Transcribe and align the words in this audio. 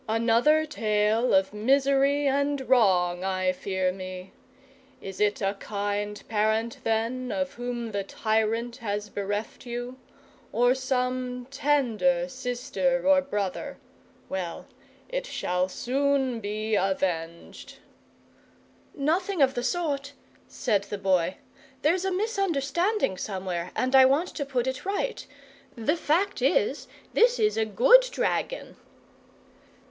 "Another 0.09 0.65
tale 0.65 1.31
of 1.31 1.53
misery 1.53 2.25
and 2.25 2.67
wrong, 2.67 3.23
I 3.23 3.51
fear 3.51 3.91
me. 3.91 4.33
Is 4.99 5.19
it 5.21 5.43
a 5.43 5.53
kind 5.53 6.23
parent, 6.27 6.79
then, 6.83 7.31
of 7.31 7.53
whom 7.53 7.91
the 7.91 8.03
tyrant 8.03 8.77
has 8.77 9.09
bereft 9.11 9.67
you? 9.67 9.99
Or 10.51 10.73
some 10.73 11.45
tender 11.51 12.27
sister 12.27 13.03
or 13.07 13.21
brother? 13.21 13.77
Well, 14.27 14.65
it 15.07 15.27
shall 15.27 15.69
soon 15.69 16.39
be 16.39 16.73
avenged." 16.73 17.77
"Nothing 18.95 19.39
of 19.39 19.53
the 19.53 19.61
sort," 19.63 20.13
said 20.47 20.85
the 20.85 20.97
Boy. 20.97 21.37
"There's 21.83 22.05
a 22.05 22.11
misunderstanding 22.11 23.17
somewhere, 23.17 23.69
and 23.75 23.95
I 23.95 24.05
want 24.05 24.29
to 24.29 24.45
put 24.47 24.65
it 24.65 24.83
right. 24.83 25.23
The 25.77 25.95
fact 25.95 26.41
is, 26.41 26.87
this 27.13 27.37
is 27.37 27.55
a 27.55 27.65
GOOD 27.65 28.09
dragon." 28.11 28.77